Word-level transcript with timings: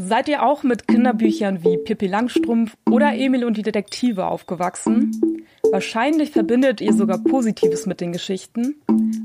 Seid 0.00 0.28
ihr 0.28 0.44
auch 0.44 0.62
mit 0.62 0.86
Kinderbüchern 0.86 1.64
wie 1.64 1.76
Pippi 1.76 2.06
Langstrumpf 2.06 2.76
oder 2.88 3.16
Emil 3.16 3.44
und 3.44 3.56
die 3.56 3.64
Detektive 3.64 4.26
aufgewachsen? 4.26 5.10
Wahrscheinlich 5.72 6.30
verbindet 6.30 6.80
ihr 6.80 6.92
sogar 6.92 7.18
Positives 7.18 7.84
mit 7.84 8.00
den 8.00 8.12
Geschichten. 8.12 8.76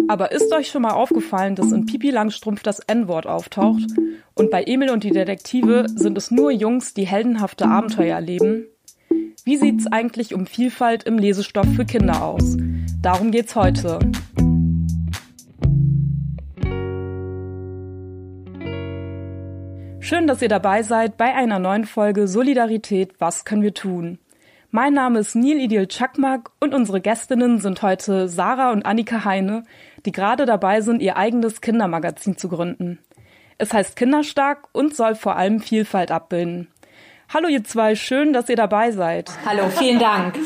Aber 0.07 0.31
ist 0.31 0.51
euch 0.51 0.69
schon 0.69 0.81
mal 0.81 0.93
aufgefallen, 0.93 1.53
dass 1.53 1.71
in 1.71 1.85
Pippi 1.85 2.09
Langstrumpf 2.09 2.63
das 2.63 2.79
N-Wort 2.79 3.27
auftaucht 3.27 3.85
und 4.33 4.49
bei 4.49 4.63
Emil 4.63 4.89
und 4.89 5.03
die 5.03 5.11
Detektive 5.11 5.85
sind 5.93 6.17
es 6.17 6.31
nur 6.31 6.49
Jungs, 6.49 6.95
die 6.95 7.05
heldenhafte 7.05 7.67
Abenteuer 7.67 8.15
erleben? 8.15 8.65
Wie 9.45 9.57
sieht's 9.57 9.85
eigentlich 9.85 10.33
um 10.33 10.47
Vielfalt 10.47 11.03
im 11.03 11.19
Lesestoff 11.19 11.67
für 11.75 11.85
Kinder 11.85 12.23
aus? 12.23 12.57
Darum 12.99 13.29
geht's 13.29 13.55
heute. 13.55 13.99
Schön, 20.13 20.27
dass 20.27 20.43
ihr 20.43 20.47
dabei 20.47 20.83
seid 20.83 21.17
bei 21.17 21.33
einer 21.33 21.57
neuen 21.57 21.85
Folge 21.85 22.27
Solidarität, 22.27 23.15
was 23.17 23.45
können 23.45 23.63
wir 23.63 23.73
tun? 23.73 24.19
Mein 24.69 24.93
Name 24.93 25.17
ist 25.17 25.33
Neil 25.33 25.59
Idil 25.59 25.87
Chakmak 25.87 26.51
und 26.59 26.75
unsere 26.75 27.01
Gästinnen 27.01 27.57
sind 27.57 27.81
heute 27.81 28.27
Sarah 28.27 28.71
und 28.71 28.85
Annika 28.85 29.25
Heine, 29.25 29.63
die 30.05 30.11
gerade 30.11 30.45
dabei 30.45 30.81
sind, 30.81 31.01
ihr 31.01 31.17
eigenes 31.17 31.61
Kindermagazin 31.61 32.37
zu 32.37 32.47
gründen. 32.47 32.99
Es 33.57 33.73
heißt 33.73 33.95
Kinderstark 33.95 34.67
und 34.71 34.95
soll 34.95 35.15
vor 35.15 35.35
allem 35.35 35.59
Vielfalt 35.59 36.11
abbilden. 36.11 36.67
Hallo 37.33 37.47
ihr 37.47 37.63
zwei, 37.63 37.95
schön, 37.95 38.33
dass 38.33 38.49
ihr 38.49 38.55
dabei 38.55 38.91
seid. 38.91 39.31
Hallo, 39.47 39.67
vielen 39.69 39.97
Dank. 39.97 40.37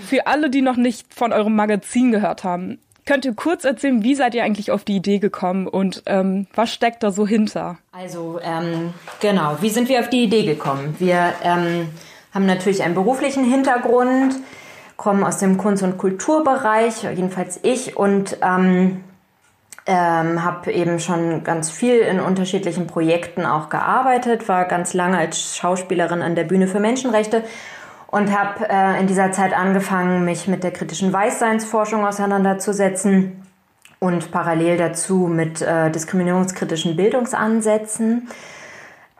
Für 0.00 0.28
alle, 0.28 0.48
die 0.48 0.62
noch 0.62 0.76
nicht 0.76 1.12
von 1.12 1.34
eurem 1.34 1.54
Magazin 1.54 2.10
gehört 2.10 2.42
haben, 2.42 2.78
Könnt 3.10 3.24
ihr 3.24 3.34
kurz 3.34 3.64
erzählen, 3.64 4.04
wie 4.04 4.14
seid 4.14 4.36
ihr 4.36 4.44
eigentlich 4.44 4.70
auf 4.70 4.84
die 4.84 4.94
Idee 4.94 5.18
gekommen 5.18 5.66
und 5.66 6.04
ähm, 6.06 6.46
was 6.54 6.72
steckt 6.72 7.02
da 7.02 7.10
so 7.10 7.26
hinter? 7.26 7.76
Also 7.90 8.38
ähm, 8.40 8.94
genau, 9.18 9.56
wie 9.60 9.68
sind 9.68 9.88
wir 9.88 9.98
auf 9.98 10.10
die 10.10 10.22
Idee 10.22 10.44
gekommen? 10.44 10.94
Wir 11.00 11.32
ähm, 11.42 11.88
haben 12.32 12.46
natürlich 12.46 12.84
einen 12.84 12.94
beruflichen 12.94 13.42
Hintergrund, 13.42 14.36
kommen 14.96 15.24
aus 15.24 15.38
dem 15.38 15.58
Kunst- 15.58 15.82
und 15.82 15.98
Kulturbereich, 15.98 17.02
jedenfalls 17.02 17.58
ich, 17.64 17.96
und 17.96 18.36
ähm, 18.42 19.02
ähm, 19.86 20.44
habe 20.44 20.70
eben 20.70 21.00
schon 21.00 21.42
ganz 21.42 21.68
viel 21.68 21.96
in 21.96 22.20
unterschiedlichen 22.20 22.86
Projekten 22.86 23.44
auch 23.44 23.70
gearbeitet, 23.70 24.48
war 24.48 24.66
ganz 24.66 24.94
lange 24.94 25.18
als 25.18 25.56
Schauspielerin 25.56 26.22
an 26.22 26.36
der 26.36 26.44
Bühne 26.44 26.68
für 26.68 26.78
Menschenrechte 26.78 27.42
und 28.10 28.36
habe 28.36 28.68
äh, 28.68 29.00
in 29.00 29.06
dieser 29.06 29.30
Zeit 29.32 29.56
angefangen, 29.56 30.24
mich 30.24 30.48
mit 30.48 30.64
der 30.64 30.72
kritischen 30.72 31.12
Weißseinsforschung 31.12 32.04
auseinanderzusetzen 32.04 33.42
und 34.00 34.32
parallel 34.32 34.76
dazu 34.78 35.28
mit 35.28 35.62
äh, 35.62 35.90
diskriminierungskritischen 35.90 36.96
Bildungsansätzen. 36.96 38.28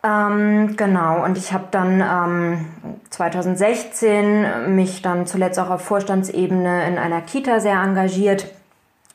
Ähm, 0.02 0.76
genau, 0.76 1.22
und 1.24 1.36
ich 1.36 1.52
habe 1.52 1.66
dann 1.70 2.00
ähm, 2.00 2.66
2016 3.10 4.74
mich 4.74 5.02
dann 5.02 5.26
zuletzt 5.26 5.58
auch 5.58 5.70
auf 5.70 5.82
Vorstandsebene 5.82 6.88
in 6.88 6.98
einer 6.98 7.20
Kita 7.20 7.60
sehr 7.60 7.80
engagiert, 7.80 8.46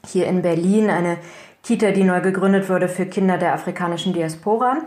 hier 0.05 0.27
in 0.27 0.43
Berlin, 0.43 0.91
eine 0.91 1.17
Kita, 1.63 1.89
die 1.91 2.03
neu 2.03 2.21
gegründet 2.21 2.69
wurde 2.69 2.87
für 2.87 3.07
Kinder 3.07 3.39
der 3.39 3.53
afrikanischen 3.53 4.13
Diaspora 4.13 4.77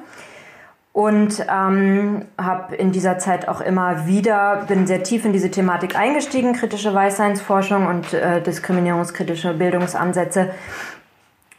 und 0.99 1.47
ähm, 1.49 2.25
habe 2.37 2.75
in 2.75 2.91
dieser 2.91 3.19
Zeit 3.19 3.47
auch 3.47 3.61
immer 3.61 4.09
wieder, 4.09 4.65
bin 4.67 4.89
sehr 4.89 5.05
tief 5.05 5.25
in 5.25 5.33
diese 5.33 5.49
Thematik 5.49 5.95
eingestiegen, 5.95 6.55
kritische 6.55 6.93
Weißseinsforschung 6.93 7.87
und 7.87 8.13
äh, 8.15 8.43
diskriminierungskritische 8.43 9.55
Bildungsansätze. 9.55 10.51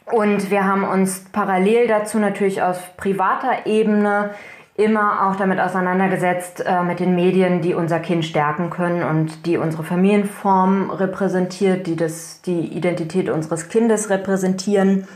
Und 0.04 0.50
wir 0.50 0.66
haben 0.66 0.84
uns 0.84 1.24
parallel 1.32 1.86
dazu 1.88 2.18
natürlich 2.18 2.60
auf 2.60 2.98
privater 2.98 3.64
Ebene 3.64 4.32
immer 4.74 5.30
auch 5.30 5.36
damit 5.36 5.58
auseinandergesetzt, 5.58 6.62
äh, 6.66 6.82
mit 6.82 7.00
den 7.00 7.14
Medien, 7.14 7.62
die 7.62 7.72
unser 7.72 7.98
Kind 7.98 8.26
stärken 8.26 8.68
können 8.68 9.02
und 9.02 9.46
die 9.46 9.56
unsere 9.56 9.84
Familienform 9.84 10.90
repräsentiert, 10.90 11.86
die 11.86 11.96
das, 11.96 12.42
die 12.42 12.66
Identität 12.76 13.30
unseres 13.30 13.70
Kindes 13.70 14.10
repräsentieren. 14.10 15.08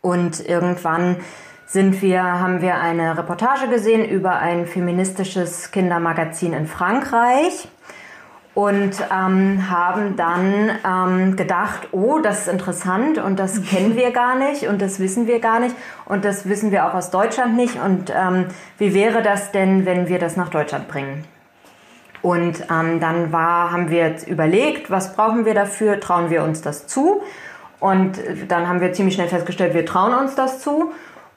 Und 0.00 0.44
irgendwann 0.44 1.18
sind 1.74 2.02
wir, 2.02 2.22
haben 2.22 2.62
wir 2.62 2.76
eine 2.76 3.18
Reportage 3.18 3.66
gesehen 3.66 4.08
über 4.08 4.38
ein 4.38 4.64
feministisches 4.64 5.72
Kindermagazin 5.72 6.52
in 6.52 6.68
Frankreich 6.68 7.66
und 8.54 8.92
ähm, 9.12 9.68
haben 9.68 10.14
dann 10.14 10.70
ähm, 10.86 11.34
gedacht, 11.34 11.88
oh, 11.90 12.20
das 12.20 12.42
ist 12.42 12.48
interessant 12.48 13.18
und 13.18 13.40
das 13.40 13.60
kennen 13.68 13.96
wir 13.96 14.12
gar 14.12 14.36
nicht 14.36 14.68
und 14.68 14.80
das 14.80 15.00
wissen 15.00 15.26
wir 15.26 15.40
gar 15.40 15.58
nicht 15.58 15.74
und 16.04 16.24
das 16.24 16.48
wissen 16.48 16.70
wir 16.70 16.86
auch 16.86 16.94
aus 16.94 17.10
Deutschland 17.10 17.56
nicht 17.56 17.74
und 17.74 18.12
ähm, 18.16 18.46
wie 18.78 18.94
wäre 18.94 19.20
das 19.20 19.50
denn, 19.50 19.84
wenn 19.84 20.06
wir 20.06 20.20
das 20.20 20.36
nach 20.36 20.50
Deutschland 20.50 20.86
bringen? 20.86 21.24
Und 22.22 22.60
ähm, 22.70 23.00
dann 23.00 23.32
war, 23.32 23.72
haben 23.72 23.90
wir 23.90 23.98
jetzt 23.98 24.28
überlegt, 24.28 24.92
was 24.92 25.16
brauchen 25.16 25.44
wir 25.44 25.54
dafür, 25.54 25.98
trauen 25.98 26.30
wir 26.30 26.44
uns 26.44 26.62
das 26.62 26.86
zu? 26.86 27.20
Und 27.80 28.20
dann 28.46 28.68
haben 28.68 28.80
wir 28.80 28.92
ziemlich 28.92 29.16
schnell 29.16 29.28
festgestellt, 29.28 29.74
wir 29.74 29.84
trauen 29.84 30.14
uns 30.14 30.36
das 30.36 30.60
zu. 30.60 30.92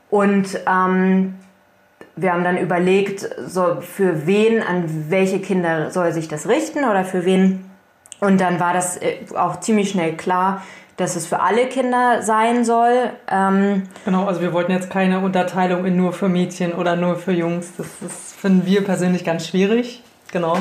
Und 0.09 0.59
ähm, 0.67 1.35
wir 2.15 2.33
haben 2.33 2.43
dann 2.43 2.57
überlegt, 2.57 3.29
so 3.45 3.81
für 3.81 4.25
wen, 4.25 4.61
an 4.63 5.09
welche 5.09 5.39
Kinder 5.39 5.91
soll 5.91 6.11
sich 6.13 6.27
das 6.27 6.47
richten 6.47 6.83
oder 6.85 7.05
für 7.05 7.25
wen. 7.25 7.69
Und 8.19 8.41
dann 8.41 8.59
war 8.59 8.73
das 8.73 8.97
äh, 8.97 9.17
auch 9.35 9.59
ziemlich 9.59 9.91
schnell 9.91 10.15
klar, 10.15 10.63
dass 10.97 11.15
es 11.15 11.27
für 11.27 11.41
alle 11.41 11.67
Kinder 11.67 12.23
sein 12.23 12.65
soll. 12.65 13.11
Ähm 13.29 13.83
genau, 14.03 14.25
also 14.25 14.41
wir 14.41 14.51
wollten 14.51 14.71
jetzt 14.71 14.89
keine 14.89 15.19
Unterteilung 15.19 15.85
in 15.85 15.95
nur 15.95 16.11
für 16.11 16.27
Mädchen 16.27 16.73
oder 16.73 16.95
nur 16.95 17.17
für 17.17 17.31
Jungs. 17.31 17.73
Das, 17.77 17.85
das 18.01 18.33
finden 18.33 18.65
wir 18.65 18.83
persönlich 18.83 19.23
ganz 19.23 19.47
schwierig. 19.47 20.01
Genau. 20.31 20.57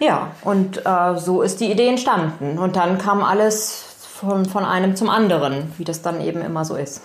Ja, 0.00 0.32
und 0.42 0.84
äh, 0.84 1.16
so 1.16 1.42
ist 1.42 1.60
die 1.60 1.70
Idee 1.70 1.88
entstanden. 1.88 2.58
Und 2.58 2.74
dann 2.74 2.98
kam 2.98 3.22
alles 3.22 4.08
von, 4.20 4.46
von 4.46 4.64
einem 4.64 4.96
zum 4.96 5.08
anderen, 5.08 5.72
wie 5.78 5.84
das 5.84 6.02
dann 6.02 6.20
eben 6.20 6.40
immer 6.40 6.64
so 6.64 6.74
ist. 6.74 7.02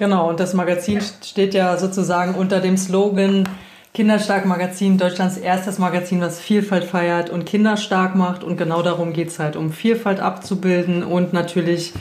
Genau, 0.00 0.30
und 0.30 0.40
das 0.40 0.54
Magazin 0.54 1.02
steht 1.22 1.52
ja 1.52 1.76
sozusagen 1.76 2.34
unter 2.34 2.60
dem 2.60 2.78
Slogan 2.78 3.46
Kinderstark 3.92 4.46
Magazin, 4.46 4.96
Deutschlands 4.96 5.36
erstes 5.36 5.78
Magazin, 5.78 6.22
was 6.22 6.40
Vielfalt 6.40 6.84
feiert 6.84 7.28
und 7.28 7.44
Kinder 7.44 7.76
stark 7.76 8.14
macht. 8.14 8.42
Und 8.42 8.56
genau 8.56 8.80
darum 8.80 9.12
geht 9.12 9.28
es 9.28 9.38
halt, 9.38 9.56
um 9.56 9.72
Vielfalt 9.72 10.18
abzubilden 10.18 11.02
und 11.02 11.34
natürlich 11.34 11.92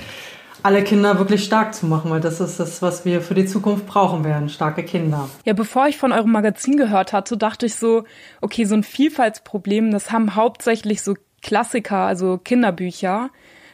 alle 0.63 0.81
Kinder 0.81 1.19
wirklich 1.19 1.43
stark 1.43 1.73
zu 1.73 1.87
machen, 1.87 2.09
weil 2.09 2.21
das 2.21 2.39
ist 2.39 2.57
das, 2.57 2.81
was 2.81 3.03
wir 3.03 3.19
für 3.19 3.35
die 3.35 3.45
Zukunft 3.45 3.85
brauchen 3.85 4.23
werden, 4.23 4.47
starke 4.47 4.83
Kinder. 4.83 5.27
Ja, 5.43 5.51
bevor 5.51 5.89
ich 5.89 5.97
von 5.97 6.13
eurem 6.13 6.31
Magazin 6.31 6.77
gehört 6.77 7.11
hatte, 7.11 7.35
dachte 7.35 7.65
ich 7.65 7.75
so, 7.75 8.05
okay, 8.39 8.63
so 8.63 8.75
ein 8.75 8.83
Vielfaltsproblem, 8.83 9.91
das 9.91 10.09
haben 10.09 10.35
hauptsächlich 10.35 11.01
so 11.01 11.15
Klassiker, 11.41 11.97
also 11.97 12.37
Kinderbücher 12.37 13.29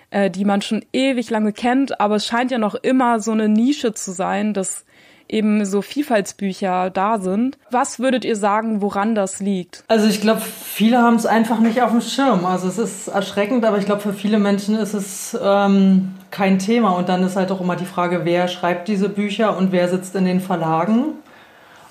äh, 0.10 0.30
die 0.30 0.46
man 0.46 0.62
schon 0.62 0.84
ewig 0.94 1.30
lange 1.30 1.54
kennt, 1.54 2.00
aber 2.00 2.16
es 2.16 2.26
scheint 2.26 2.52
ja 2.52 2.58
noch 2.58 2.76
immer 2.76 3.20
so 3.20 3.32
eine 3.32 3.50
Nische 3.50 3.94
zu 3.94 4.12
sein, 4.12 4.54
dass 4.54 4.86
eben 5.28 5.66
so 5.66 5.82
Vielfaltsbücher 5.82 6.90
da 6.90 7.20
sind. 7.20 7.58
Was 7.72 8.00
würdet 8.00 8.26
ihr 8.26 8.36
sagen, 8.36 8.82
woran 8.82 9.16
das 9.16 9.40
liegt? 9.40 9.84
Also 9.88 10.08
ich 10.08 10.22
glaube, 10.22 10.42
viele 10.42 11.00
haben 11.00 11.16
es 11.16 11.26
einfach 11.26 11.60
nicht 11.60 11.82
auf 11.82 11.92
dem 11.92 12.02
Schirm. 12.02 12.46
Also 12.46 12.68
es 12.68 12.78
ist 12.78 13.08
erschreckend, 13.08 13.66
aber 13.66 13.78
ich 13.78 13.86
glaube, 13.86 14.02
für 14.02 14.14
viele 14.14 14.38
Menschen 14.38 14.76
ist 14.76 14.94
es 14.94 15.38
ähm, 15.42 16.14
kein 16.32 16.60
Thema. 16.60 16.92
Und 16.92 17.10
dann 17.10 17.24
ist 17.24 17.36
halt 17.36 17.52
auch 17.52 17.62
immer 17.62 17.76
die 17.76 17.86
Frage, 17.86 18.22
wer 18.24 18.48
schreibt 18.48 18.88
diese 18.88 19.10
Bücher 19.10 19.58
und 19.58 19.72
wer 19.72 19.88
sitzt 19.90 20.16
in 20.16 20.26
den 20.26 20.42
Verlagen. 20.42 21.14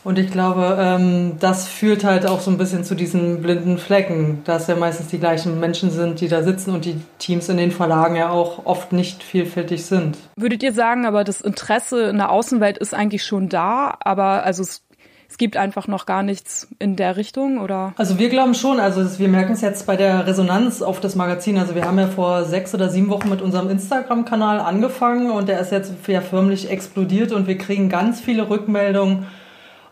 Und 0.05 0.19
ich 0.19 0.31
glaube, 0.31 0.77
ähm, 0.79 1.33
das 1.41 1.67
führt 1.67 2.05
halt 2.05 2.27
auch 2.27 2.41
so 2.41 2.51
ein 2.51 2.59
bisschen 2.59 2.85
zu 2.85 2.95
diesen 2.95 3.41
blinden 3.41 3.79
Flecken, 3.79 4.43
dass 4.45 4.67
ja 4.67 4.77
meistens 4.77 5.09
die 5.09 5.19
gleichen 5.19 5.59
Menschen 5.59 5.91
sind, 5.91 6.21
die 6.21 6.29
da 6.29 6.43
sitzen 6.43 6.75
und 6.75 6.85
die 6.85 7.01
Teams 7.19 7.49
in 7.49 7.57
den 7.57 7.71
Verlagen 7.71 8.15
ja 8.15 8.29
auch 8.29 8.67
oft 8.67 8.93
nicht 8.93 9.23
vielfältig 9.23 9.87
sind. 9.87 10.19
Würdet 10.37 10.63
ihr 10.63 10.75
sagen, 10.75 11.07
aber 11.07 11.25
das 11.25 11.41
Interesse 11.41 12.03
in 12.11 12.19
der 12.19 12.31
Außenwelt 12.31 12.77
ist 12.77 12.95
eigentlich 12.95 13.25
schon 13.25 13.49
da, 13.49 13.97
aber 14.01 14.45
also 14.45 14.63
es 14.63 14.83
es 15.27 15.39
gibt 15.39 15.57
einfach 15.57 15.89
noch 15.89 16.07
gar 16.07 16.23
nichts 16.23 16.69
in 16.79 16.95
der 16.95 17.17
Richtung, 17.17 17.59
oder? 17.59 17.93
Also 17.97 18.21
wir 18.21 18.29
glauben 18.29 18.55
schon, 18.55 18.79
also 18.79 19.19
wir 19.19 19.27
merken 19.27 19.55
es 19.55 19.63
jetzt 19.63 19.85
bei 19.85 19.97
der 19.97 20.29
Resonanz 20.29 20.81
auf 20.81 21.01
das 21.01 21.17
Magazin. 21.17 21.59
Also 21.59 21.75
wir 21.75 21.85
haben 21.87 21.99
ja 21.99 22.07
vor 22.07 22.45
sechs 22.45 22.73
oder 22.73 22.89
sieben 22.89 23.09
Wochen 23.09 23.31
mit 23.31 23.43
unserem 23.43 23.69
Instagram-Kanal 23.69 24.61
angefangen 24.61 25.33
und 25.33 25.49
der 25.49 25.59
ist 25.59 25.73
jetzt 25.73 25.93
ja 26.07 26.21
förmlich 26.21 26.71
explodiert 26.71 27.33
und 27.33 27.49
wir 27.49 27.59
kriegen 27.59 27.89
ganz 27.89 28.21
viele 28.21 28.49
Rückmeldungen 28.49 29.27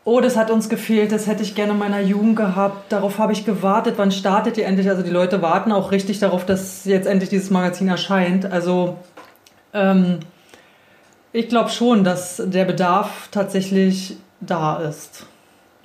oh, 0.04 0.20
das 0.20 0.36
hat 0.36 0.50
uns 0.50 0.68
gefehlt, 0.68 1.12
das 1.12 1.26
hätte 1.26 1.42
ich 1.42 1.54
gerne 1.54 1.72
in 1.72 1.78
meiner 1.78 2.00
Jugend 2.00 2.36
gehabt, 2.36 2.92
darauf 2.92 3.18
habe 3.18 3.32
ich 3.32 3.44
gewartet, 3.44 3.94
wann 3.96 4.10
startet 4.10 4.58
ihr 4.58 4.66
endlich? 4.66 4.88
Also 4.88 5.02
die 5.02 5.10
Leute 5.10 5.42
warten 5.42 5.72
auch 5.72 5.92
richtig 5.92 6.18
darauf, 6.18 6.44
dass 6.44 6.84
jetzt 6.84 7.06
endlich 7.06 7.30
dieses 7.30 7.50
Magazin 7.50 7.88
erscheint. 7.88 8.46
Also 8.46 8.96
ähm, 9.72 10.20
ich 11.32 11.48
glaube 11.48 11.70
schon, 11.70 12.04
dass 12.04 12.42
der 12.44 12.64
Bedarf 12.64 13.28
tatsächlich 13.30 14.16
da 14.40 14.78
ist. 14.78 15.26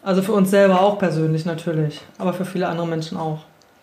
Also 0.01 0.21
für 0.21 0.33
uns 0.33 0.49
selber 0.49 0.81
auch 0.81 0.97
persönlich 0.99 1.45
natürlich, 1.45 2.01
aber 2.17 2.33
für 2.33 2.45
viele 2.45 2.67
andere 2.67 2.87
Menschen 2.87 3.17
auch. 3.17 3.39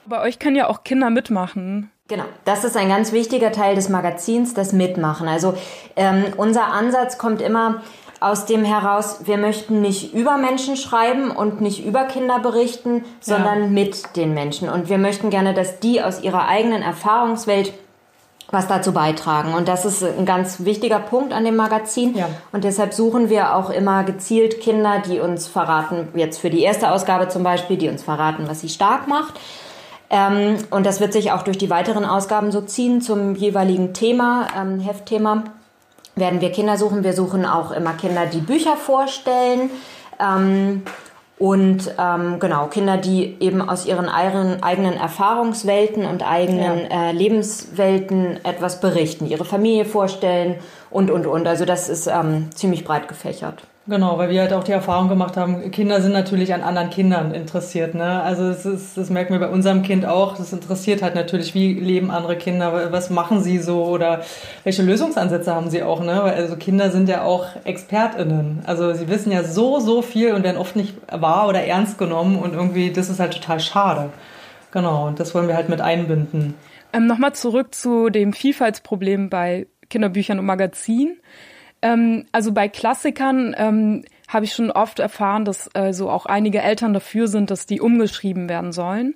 Bei 0.07 0.21
euch 0.21 0.39
können 0.39 0.57
ja 0.57 0.69
auch 0.69 0.85
Kinder 0.85 1.11
mitmachen. 1.11 1.91
Genau, 2.09 2.25
das 2.45 2.65
ist 2.65 2.77
ein 2.77 2.89
ganz 2.89 3.13
wichtiger 3.13 3.51
Teil 3.51 3.75
des 3.75 3.89
Magazins, 3.89 4.53
das 4.53 4.73
Mitmachen. 4.73 5.27
Also 5.27 5.55
ähm, 5.97 6.25
unser 6.37 6.67
Ansatz 6.67 7.17
kommt 7.17 7.41
immer 7.41 7.83
aus 8.25 8.47
dem 8.47 8.65
heraus, 8.65 9.21
wir 9.25 9.37
möchten 9.37 9.82
nicht 9.82 10.15
über 10.15 10.38
Menschen 10.38 10.76
schreiben 10.76 11.31
und 11.31 11.61
nicht 11.61 11.85
über 11.85 12.05
Kinder 12.05 12.38
berichten, 12.38 13.05
sondern 13.21 13.65
ja. 13.65 13.69
mit 13.69 14.17
den 14.17 14.32
Menschen. 14.32 14.71
Und 14.71 14.88
wir 14.88 14.99
möchten 14.99 15.29
gerne, 15.29 15.53
dass 15.53 15.79
die 15.81 16.03
aus 16.03 16.23
ihrer 16.23 16.49
eigenen 16.49 16.82
Erfahrungswelt 16.82 17.75
was 18.50 18.67
dazu 18.67 18.93
beitragen. 18.93 19.53
Und 19.53 19.69
das 19.69 19.85
ist 19.85 20.03
ein 20.03 20.25
ganz 20.25 20.65
wichtiger 20.65 21.00
Punkt 21.00 21.32
an 21.32 21.44
dem 21.44 21.56
Magazin. 21.56 22.17
Ja. 22.17 22.29
Und 22.53 22.65
deshalb 22.65 22.94
suchen 22.94 23.29
wir 23.29 23.56
auch 23.56 23.69
immer 23.69 24.05
gezielt 24.05 24.61
Kinder, 24.61 25.03
die 25.06 25.21
uns 25.21 25.47
verraten, 25.47 26.09
jetzt 26.15 26.38
für 26.38 26.50
die 26.50 26.62
erste 26.62 26.93
Ausgabe 26.93 27.29
zum 27.29 27.43
Beispiel, 27.43 27.76
die 27.76 27.88
uns 27.88 28.03
verraten, 28.03 28.44
was 28.47 28.61
sie 28.61 28.69
stark 28.69 29.06
macht. 29.09 29.35
Ähm, 30.09 30.56
und 30.71 30.87
das 30.87 31.00
wird 31.00 31.12
sich 31.12 31.32
auch 31.32 31.43
durch 31.43 31.59
die 31.59 31.71
weiteren 31.71 32.05
Ausgaben 32.05 32.53
so 32.53 32.61
ziehen 32.61 33.03
zum 33.03 33.35
jeweiligen 33.35 33.93
Thema, 33.93 34.47
ähm, 34.56 34.79
Heftthema 34.81 35.44
werden 36.16 36.40
wir 36.40 36.52
Kinder 36.52 36.76
suchen. 36.76 37.05
Wir 37.05 37.12
suchen 37.12 37.44
auch 37.46 37.70
immer 37.70 37.93
Kinder, 37.93 38.26
die 38.26 38.40
Bücher 38.40 38.76
vorstellen. 38.76 39.70
Ähm, 40.20 40.82
und 41.37 41.93
ähm, 41.99 42.38
genau, 42.38 42.69
Kinder, 42.69 42.96
die 42.96 43.37
eben 43.40 43.61
aus 43.61 43.87
ihren 43.87 44.08
eigenen, 44.08 44.62
eigenen 44.62 44.94
Erfahrungswelten 44.94 46.06
und 46.06 46.22
eigenen 46.22 46.88
ja. 46.88 47.08
äh, 47.08 47.12
Lebenswelten 47.12 48.44
etwas 48.44 48.81
berichten, 48.81 49.26
ihre 49.26 49.44
Familie 49.44 49.84
vorstellen 49.84 50.56
und, 50.90 51.11
und, 51.11 51.26
und. 51.26 51.46
Also 51.49 51.64
das 51.64 51.88
ist 51.88 52.06
ähm, 52.06 52.50
ziemlich 52.55 52.84
breit 52.84 53.08
gefächert. 53.08 53.64
Genau, 53.87 54.17
weil 54.17 54.31
wir 54.31 54.41
halt 54.41 54.55
auch 54.55 54.65
die 54.65 54.73
Erfahrung 54.73 55.11
gemacht 55.11 55.37
haben, 55.37 55.71
Kinder 55.71 56.01
sind 56.01 56.13
natürlich 56.13 56.55
an 56.55 56.63
anderen 56.63 56.89
Kindern 56.89 57.35
interessiert. 57.35 57.95
Ne? 57.95 58.23
Also 58.23 58.49
das, 58.49 58.65
ist, 58.65 58.97
das 58.97 59.11
merken 59.11 59.35
wir 59.35 59.41
bei 59.41 59.51
unserem 59.51 59.83
Kind 59.83 60.07
auch. 60.07 60.39
Das 60.39 60.55
interessiert 60.55 61.03
halt 61.03 61.15
natürlich, 61.15 61.55
wie 61.55 61.75
leben 61.75 62.11
andere 62.11 62.37
Kinder, 62.37 62.91
was 62.93 63.11
machen 63.11 63.43
sie 63.43 63.59
so 63.59 63.85
oder 63.85 64.23
welche 64.63 64.83
Lösungsansätze 64.83 65.55
haben 65.55 65.69
sie 65.69 65.83
auch. 65.83 66.01
Ne? 66.01 66.19
Weil 66.23 66.33
also 66.33 66.57
Kinder 66.57 66.91
sind 66.91 67.11
ja 67.11 67.25
auch 67.25 67.45
ExpertInnen. 67.65 68.61
Also 68.65 68.95
sie 68.95 69.07
wissen 69.11 69.31
ja 69.31 69.45
so, 69.45 69.81
so 69.81 70.01
viel 70.01 70.33
und 70.33 70.45
werden 70.45 70.57
oft 70.57 70.77
nicht 70.77 70.95
wahr 71.13 71.47
oder 71.47 71.63
ernst 71.63 71.99
genommen 71.99 72.39
und 72.39 72.55
irgendwie, 72.55 72.91
das 72.91 73.11
ist 73.11 73.21
halt 73.21 73.35
total 73.35 73.61
schade. 73.61 74.09
Genau, 74.73 75.09
und 75.09 75.21
das 75.21 75.35
wollen 75.35 75.47
wir 75.47 75.57
halt 75.57 75.69
mit 75.69 75.83
einbinden. 75.83 76.55
Ähm, 76.95 77.07
Nochmal 77.07 77.35
zurück 77.35 77.75
zu 77.75 78.09
dem 78.09 78.33
Vielfaltsproblem 78.33 79.29
bei 79.29 79.67
Kinderbüchern 79.91 80.39
und 80.39 80.47
Magazinen. 80.47 81.19
Ähm, 81.85 82.25
also 82.33 82.53
bei 82.53 82.69
Klassikern 82.69 83.55
ähm, 83.59 84.05
habe 84.27 84.47
ich 84.47 84.55
schon 84.55 84.71
oft 84.71 84.99
erfahren, 84.99 85.45
dass 85.45 85.69
äh, 85.75 85.93
so 85.93 86.09
auch 86.09 86.25
einige 86.25 86.63
Eltern 86.63 86.95
dafür 86.95 87.29
sind, 87.29 87.51
dass 87.51 87.67
die 87.67 87.81
umgeschrieben 87.81 88.49
werden 88.49 88.73
sollen. 88.73 89.15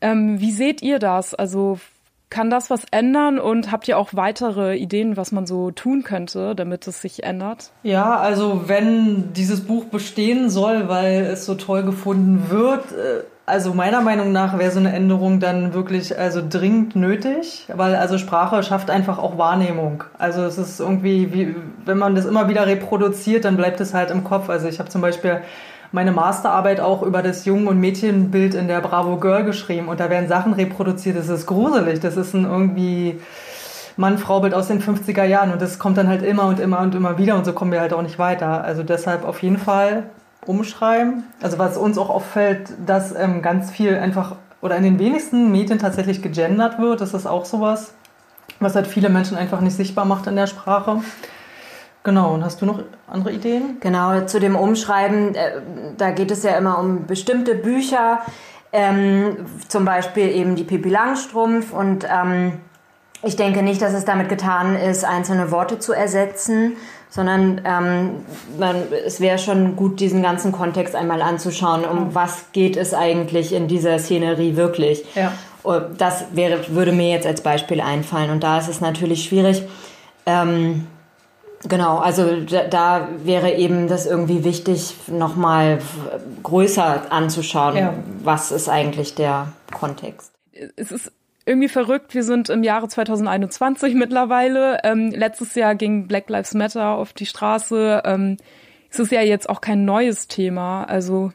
Ähm, 0.00 0.40
wie 0.40 0.50
seht 0.50 0.80
ihr 0.82 0.98
das? 0.98 1.34
Also 1.34 1.78
kann 2.30 2.48
das 2.48 2.70
was 2.70 2.84
ändern 2.90 3.38
und 3.38 3.70
habt 3.70 3.86
ihr 3.86 3.98
auch 3.98 4.08
weitere 4.12 4.76
Ideen, 4.76 5.16
was 5.16 5.30
man 5.30 5.46
so 5.46 5.70
tun 5.70 6.02
könnte, 6.04 6.54
damit 6.56 6.86
es 6.88 7.02
sich 7.02 7.22
ändert? 7.22 7.70
Ja, 7.82 8.16
also 8.16 8.66
wenn 8.66 9.34
dieses 9.34 9.60
Buch 9.60 9.84
bestehen 9.84 10.48
soll, 10.48 10.88
weil 10.88 11.20
es 11.20 11.44
so 11.44 11.54
toll 11.54 11.82
gefunden 11.82 12.46
wird, 12.48 12.92
äh 12.92 13.24
also 13.46 13.72
meiner 13.74 14.00
Meinung 14.00 14.32
nach 14.32 14.58
wäre 14.58 14.72
so 14.72 14.80
eine 14.80 14.92
Änderung 14.92 15.38
dann 15.38 15.72
wirklich 15.72 16.18
also 16.18 16.42
dringend 16.46 16.96
nötig, 16.96 17.68
weil 17.72 17.94
also 17.94 18.18
Sprache 18.18 18.60
schafft 18.64 18.90
einfach 18.90 19.18
auch 19.18 19.38
Wahrnehmung. 19.38 20.02
Also 20.18 20.42
es 20.42 20.58
ist 20.58 20.80
irgendwie, 20.80 21.32
wie, 21.32 21.54
wenn 21.84 21.96
man 21.96 22.16
das 22.16 22.24
immer 22.26 22.48
wieder 22.48 22.66
reproduziert, 22.66 23.44
dann 23.44 23.56
bleibt 23.56 23.80
es 23.80 23.94
halt 23.94 24.10
im 24.10 24.24
Kopf. 24.24 24.50
Also 24.50 24.66
ich 24.66 24.80
habe 24.80 24.88
zum 24.88 25.00
Beispiel 25.00 25.42
meine 25.92 26.10
Masterarbeit 26.10 26.80
auch 26.80 27.02
über 27.02 27.22
das 27.22 27.44
Jungen- 27.44 27.68
und 27.68 27.78
Mädchenbild 27.78 28.56
in 28.56 28.66
der 28.66 28.80
Bravo 28.80 29.16
Girl 29.18 29.44
geschrieben 29.44 29.86
und 29.86 30.00
da 30.00 30.10
werden 30.10 30.28
Sachen 30.28 30.52
reproduziert, 30.52 31.16
das 31.16 31.28
ist 31.28 31.46
gruselig. 31.46 32.00
Das 32.00 32.16
ist 32.16 32.34
ein 32.34 32.46
irgendwie 32.46 33.20
Mann-Frau-Bild 33.96 34.54
aus 34.54 34.66
den 34.66 34.82
50er 34.82 35.24
Jahren 35.24 35.52
und 35.52 35.62
das 35.62 35.78
kommt 35.78 35.98
dann 35.98 36.08
halt 36.08 36.24
immer 36.24 36.46
und 36.48 36.58
immer 36.58 36.80
und 36.80 36.96
immer 36.96 37.16
wieder 37.16 37.36
und 37.36 37.44
so 37.44 37.52
kommen 37.52 37.70
wir 37.70 37.80
halt 37.80 37.92
auch 37.92 38.02
nicht 38.02 38.18
weiter. 38.18 38.64
Also 38.64 38.82
deshalb 38.82 39.24
auf 39.24 39.40
jeden 39.40 39.58
Fall 39.58 40.02
umschreiben. 40.46 41.24
Also 41.42 41.58
was 41.58 41.76
uns 41.76 41.98
auch 41.98 42.10
auffällt, 42.10 42.70
dass 42.84 43.14
ähm, 43.14 43.42
ganz 43.42 43.70
viel 43.70 43.96
einfach 43.96 44.36
oder 44.60 44.76
in 44.76 44.82
den 44.82 44.98
wenigsten 44.98 45.52
Medien 45.52 45.78
tatsächlich 45.78 46.22
gegendert 46.22 46.78
wird. 46.78 47.00
Das 47.00 47.14
ist 47.14 47.26
auch 47.26 47.44
sowas, 47.44 47.94
was 48.58 48.74
halt 48.74 48.86
viele 48.86 49.08
Menschen 49.08 49.36
einfach 49.36 49.60
nicht 49.60 49.76
sichtbar 49.76 50.04
macht 50.04 50.26
in 50.26 50.36
der 50.36 50.46
Sprache. 50.46 51.00
Genau, 52.02 52.34
und 52.34 52.44
hast 52.44 52.62
du 52.62 52.66
noch 52.66 52.82
andere 53.08 53.32
Ideen? 53.32 53.78
Genau, 53.80 54.20
zu 54.26 54.38
dem 54.38 54.54
Umschreiben, 54.54 55.34
äh, 55.34 55.60
da 55.96 56.10
geht 56.10 56.30
es 56.30 56.44
ja 56.44 56.56
immer 56.56 56.78
um 56.78 57.06
bestimmte 57.06 57.56
Bücher, 57.56 58.20
ähm, 58.72 59.46
zum 59.66 59.84
Beispiel 59.84 60.28
eben 60.28 60.54
die 60.54 60.62
Pippi 60.62 60.88
Langstrumpf 60.88 61.72
und 61.72 62.06
ähm, 62.08 62.52
ich 63.22 63.34
denke 63.34 63.62
nicht, 63.62 63.82
dass 63.82 63.92
es 63.92 64.04
damit 64.04 64.28
getan 64.28 64.76
ist, 64.76 65.04
einzelne 65.04 65.50
Worte 65.50 65.80
zu 65.80 65.92
ersetzen, 65.92 66.76
sondern 67.08 67.60
ähm, 67.64 68.10
man, 68.58 68.76
es 69.04 69.20
wäre 69.20 69.38
schon 69.38 69.76
gut, 69.76 70.00
diesen 70.00 70.22
ganzen 70.22 70.52
Kontext 70.52 70.94
einmal 70.94 71.22
anzuschauen, 71.22 71.84
um 71.84 72.14
was 72.14 72.52
geht 72.52 72.76
es 72.76 72.94
eigentlich 72.94 73.52
in 73.52 73.68
dieser 73.68 73.98
Szenerie 73.98 74.56
wirklich. 74.56 75.04
Ja. 75.14 75.32
Oh, 75.62 75.80
das 75.96 76.26
wäre, 76.32 76.60
würde 76.68 76.92
mir 76.92 77.10
jetzt 77.10 77.26
als 77.26 77.40
Beispiel 77.40 77.80
einfallen 77.80 78.30
und 78.30 78.42
da 78.42 78.58
ist 78.58 78.68
es 78.68 78.80
natürlich 78.80 79.24
schwierig. 79.24 79.62
Ähm, 80.26 80.86
Genau, 81.68 81.98
also 81.98 82.42
da, 82.42 82.64
da, 82.64 83.08
wäre 83.24 83.54
eben 83.54 83.88
das 83.88 84.06
irgendwie 84.06 84.44
wichtig, 84.44 84.94
nochmal 85.08 85.78
größer 86.42 87.10
anzuschauen, 87.10 87.76
ja. 87.76 87.94
was 88.22 88.52
ist 88.52 88.68
eigentlich 88.68 89.14
der 89.14 89.48
Kontext. 89.72 90.32
Es 90.76 90.92
ist 90.92 91.12
irgendwie 91.46 91.68
verrückt. 91.68 92.14
Wir 92.14 92.24
sind 92.24 92.50
im 92.50 92.64
Jahre 92.64 92.88
2021 92.88 93.94
mittlerweile. 93.94 94.80
Ähm, 94.82 95.10
letztes 95.12 95.54
Jahr 95.54 95.76
ging 95.76 96.08
Black 96.08 96.28
Lives 96.28 96.54
Matter 96.54 96.90
auf 96.90 97.12
die 97.12 97.26
Straße. 97.26 98.02
Ähm, 98.04 98.36
es 98.90 98.98
ist 98.98 99.12
ja 99.12 99.22
jetzt 99.22 99.48
auch 99.48 99.60
kein 99.60 99.84
neues 99.84 100.26
Thema. 100.26 100.84
Also 100.84 101.32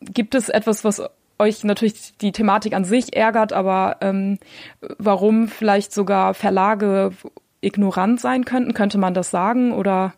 gibt 0.00 0.34
es 0.34 0.50
etwas, 0.50 0.84
was 0.84 1.02
euch 1.38 1.64
natürlich 1.64 2.16
die 2.18 2.32
Thematik 2.32 2.74
an 2.74 2.84
sich 2.84 3.16
ärgert, 3.16 3.52
aber 3.54 3.96
ähm, 4.02 4.38
warum 4.98 5.48
vielleicht 5.48 5.92
sogar 5.92 6.34
Verlage 6.34 7.12
ignorant 7.62 8.20
sein 8.20 8.44
könnten? 8.44 8.74
Könnte 8.74 8.98
man 8.98 9.14
das 9.14 9.30
sagen 9.30 9.72
oder 9.72 10.12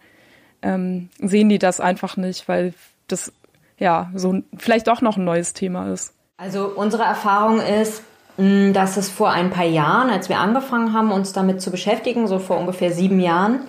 ähm, 0.62 1.10
sehen 1.20 1.48
die 1.48 1.58
das 1.58 1.80
einfach 1.80 2.16
nicht, 2.16 2.48
weil 2.48 2.74
das 3.06 3.32
ja 3.78 4.10
so 4.14 4.42
vielleicht 4.56 4.88
doch 4.88 5.00
noch 5.00 5.16
ein 5.16 5.24
neues 5.24 5.52
Thema 5.52 5.92
ist? 5.92 6.14
Also 6.36 6.66
unsere 6.66 7.04
Erfahrung 7.04 7.60
ist, 7.60 8.02
dass 8.36 8.96
es 8.96 9.08
vor 9.08 9.30
ein 9.30 9.50
paar 9.50 9.66
Jahren, 9.66 10.10
als 10.10 10.28
wir 10.28 10.38
angefangen 10.38 10.92
haben, 10.92 11.12
uns 11.12 11.32
damit 11.32 11.60
zu 11.60 11.70
beschäftigen, 11.70 12.26
so 12.26 12.38
vor 12.38 12.58
ungefähr 12.58 12.90
sieben 12.90 13.20
Jahren, 13.20 13.60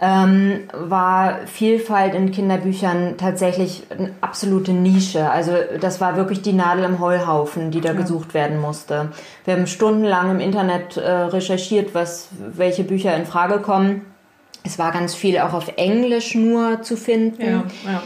ähm, 0.00 0.60
war 0.72 1.40
Vielfalt 1.46 2.14
in 2.14 2.30
Kinderbüchern 2.30 3.18
tatsächlich 3.18 3.82
eine 3.90 4.12
absolute 4.22 4.72
Nische. 4.72 5.30
Also 5.30 5.52
das 5.78 6.00
war 6.00 6.16
wirklich 6.16 6.40
die 6.40 6.54
Nadel 6.54 6.84
im 6.84 7.00
Heuhaufen, 7.00 7.70
die 7.70 7.82
da 7.82 7.90
ja. 7.90 8.00
gesucht 8.00 8.32
werden 8.32 8.58
musste. 8.58 9.10
Wir 9.44 9.54
haben 9.54 9.66
stundenlang 9.66 10.30
im 10.30 10.40
Internet 10.40 10.96
äh, 10.96 11.10
recherchiert, 11.10 11.94
was, 11.94 12.28
welche 12.38 12.84
Bücher 12.84 13.14
in 13.14 13.26
Frage 13.26 13.58
kommen. 13.58 14.06
Es 14.64 14.78
war 14.78 14.92
ganz 14.92 15.14
viel 15.14 15.38
auch 15.38 15.52
auf 15.52 15.72
Englisch 15.76 16.34
nur 16.34 16.82
zu 16.82 16.96
finden. 16.96 17.42
Ja, 17.42 17.64
ja. 17.92 18.02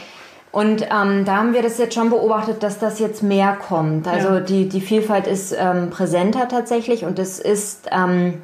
Und 0.55 0.83
ähm, 0.83 1.25
da 1.25 1.39
haben 1.39 1.53
wir 1.53 1.63
das 1.63 1.79
jetzt 1.79 1.95
schon 1.95 2.11
beobachtet, 2.11 2.63
dass 2.63 2.79
das 2.79 3.01
jetzt 3.01 3.25
mehr 3.25 3.57
kommt. 3.57 4.07
Also 4.07 4.35
ja. 4.35 4.41
die, 4.41 4.69
die 4.69 4.81
Vielfalt 4.81 5.27
ist 5.27 5.53
ähm, 5.59 5.91
präsenter 5.91 6.47
tatsächlich 6.47 7.05
und 7.05 7.19
es 7.19 7.41
ist 7.41 7.89
ähm, 7.91 8.41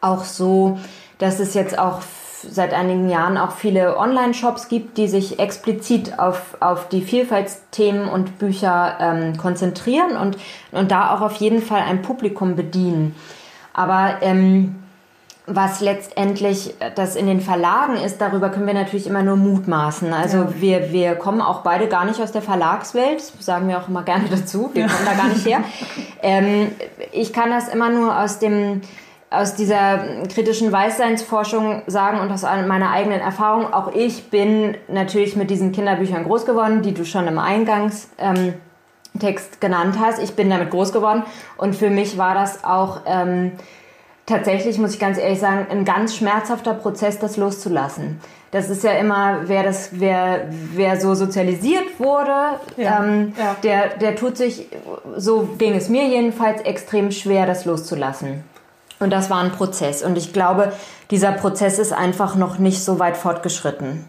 auch 0.00 0.24
so, 0.24 0.78
dass 1.18 1.38
es 1.38 1.52
jetzt 1.52 1.78
auch 1.78 2.00
seit 2.40 2.72
einigen 2.72 3.10
Jahren 3.10 3.36
auch 3.36 3.50
viele 3.50 3.98
Online-Shops 3.98 4.68
gibt, 4.68 4.96
die 4.96 5.08
sich 5.08 5.38
explizit 5.38 6.18
auf, 6.18 6.56
auf 6.60 6.88
die 6.88 7.02
Vielfaltsthemen 7.02 8.08
und 8.08 8.38
Bücher 8.38 8.96
ähm, 8.98 9.36
konzentrieren 9.36 10.16
und, 10.16 10.38
und 10.72 10.90
da 10.90 11.14
auch 11.14 11.20
auf 11.20 11.34
jeden 11.34 11.60
Fall 11.60 11.82
ein 11.82 12.00
Publikum 12.00 12.56
bedienen. 12.56 13.14
Aber 13.74 14.22
ähm, 14.22 14.76
was 15.46 15.80
letztendlich 15.80 16.74
das 16.96 17.14
in 17.14 17.26
den 17.26 17.40
Verlagen 17.40 17.96
ist, 17.96 18.20
darüber 18.20 18.48
können 18.48 18.66
wir 18.66 18.74
natürlich 18.74 19.06
immer 19.06 19.22
nur 19.22 19.36
mutmaßen. 19.36 20.12
Also 20.12 20.38
ja. 20.38 20.48
wir, 20.58 20.92
wir 20.92 21.14
kommen 21.14 21.40
auch 21.40 21.62
beide 21.62 21.86
gar 21.86 22.04
nicht 22.04 22.20
aus 22.20 22.32
der 22.32 22.42
Verlagswelt, 22.42 23.20
sagen 23.20 23.68
wir 23.68 23.78
auch 23.78 23.88
immer 23.88 24.02
gerne 24.02 24.24
dazu, 24.30 24.70
wir 24.72 24.82
ja. 24.82 24.88
kommen 24.88 25.06
da 25.06 25.14
gar 25.14 25.28
nicht 25.28 25.46
her. 25.46 25.60
Ähm, 26.22 26.72
ich 27.12 27.32
kann 27.32 27.50
das 27.50 27.68
immer 27.68 27.90
nur 27.90 28.18
aus 28.18 28.38
dem 28.38 28.80
aus 29.30 29.54
dieser 29.54 29.98
kritischen 30.32 30.72
Weißseinsforschung 30.72 31.82
sagen 31.86 32.20
und 32.20 32.32
aus 32.32 32.42
meiner 32.42 32.90
eigenen 32.90 33.20
Erfahrung. 33.20 33.72
Auch 33.72 33.92
ich 33.94 34.30
bin 34.30 34.76
natürlich 34.88 35.36
mit 35.36 35.50
diesen 35.50 35.72
Kinderbüchern 35.72 36.24
groß 36.24 36.46
geworden, 36.46 36.82
die 36.82 36.94
du 36.94 37.04
schon 37.04 37.28
im 37.28 37.38
Eingangstext 37.38 38.14
ähm, 38.18 39.60
genannt 39.60 39.98
hast. 40.00 40.22
Ich 40.22 40.34
bin 40.34 40.48
damit 40.48 40.70
groß 40.70 40.92
geworden 40.92 41.22
und 41.58 41.76
für 41.76 41.90
mich 41.90 42.18
war 42.18 42.34
das 42.34 42.64
auch 42.64 43.02
ähm, 43.06 43.52
tatsächlich, 44.26 44.78
muss 44.78 44.94
ich 44.94 45.00
ganz 45.00 45.18
ehrlich 45.18 45.40
sagen, 45.40 45.66
ein 45.70 45.84
ganz 45.84 46.16
schmerzhafter 46.16 46.74
Prozess, 46.74 47.18
das 47.18 47.36
loszulassen. 47.36 48.20
Das 48.50 48.70
ist 48.70 48.84
ja 48.84 48.92
immer, 48.92 49.40
wer 49.46 49.62
das, 49.62 49.90
wer, 49.92 50.48
wer 50.72 51.00
so 51.00 51.14
sozialisiert 51.14 51.98
wurde, 51.98 52.60
ja, 52.76 53.04
ähm, 53.04 53.32
ja. 53.36 53.56
Der, 53.62 53.96
der 53.98 54.16
tut 54.16 54.36
sich, 54.36 54.68
so 55.16 55.48
ging 55.58 55.74
es 55.74 55.88
mir 55.88 56.06
jedenfalls, 56.06 56.60
extrem 56.62 57.10
schwer, 57.10 57.46
das 57.46 57.64
loszulassen. 57.64 58.44
Und 58.98 59.10
das 59.10 59.28
war 59.28 59.42
ein 59.42 59.52
Prozess. 59.52 60.02
Und 60.02 60.16
ich 60.16 60.32
glaube, 60.32 60.72
dieser 61.10 61.32
Prozess 61.32 61.78
ist 61.78 61.92
einfach 61.92 62.34
noch 62.34 62.58
nicht 62.58 62.82
so 62.82 62.98
weit 62.98 63.16
fortgeschritten. 63.16 64.06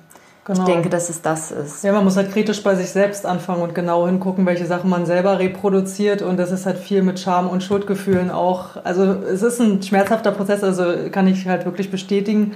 Genau. 0.47 0.61
Ich 0.61 0.65
denke, 0.65 0.87
dass 0.87 1.09
es 1.09 1.21
das 1.21 1.51
ist. 1.51 1.83
Ja, 1.83 1.91
man 1.91 2.05
muss 2.05 2.15
halt 2.15 2.31
kritisch 2.31 2.63
bei 2.63 2.73
sich 2.73 2.89
selbst 2.89 3.25
anfangen 3.25 3.61
und 3.61 3.75
genau 3.75 4.07
hingucken, 4.07 4.45
welche 4.45 4.65
Sachen 4.65 4.89
man 4.89 5.05
selber 5.05 5.39
reproduziert. 5.39 6.21
Und 6.21 6.37
das 6.37 6.53
ist 6.53 6.65
halt 6.65 6.77
viel 6.77 7.01
mit 7.01 7.19
Scham 7.19 7.49
und 7.49 7.63
Schuldgefühlen 7.63 8.31
auch. 8.31 8.77
Also 8.85 9.03
es 9.03 9.43
ist 9.43 9.59
ein 9.59 9.83
schmerzhafter 9.83 10.31
Prozess, 10.31 10.63
also 10.63 11.09
kann 11.11 11.27
ich 11.27 11.45
halt 11.49 11.65
wirklich 11.65 11.91
bestätigen. 11.91 12.53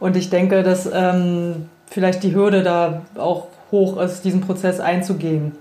Und 0.00 0.18
ich 0.18 0.28
denke, 0.28 0.62
dass 0.62 0.86
ähm, 0.92 1.70
vielleicht 1.86 2.24
die 2.24 2.34
Hürde 2.34 2.62
da 2.62 3.06
auch 3.16 3.46
hoch 3.70 3.96
ist, 3.96 4.22
diesen 4.22 4.42
Prozess 4.42 4.78
einzugehen. 4.78 5.52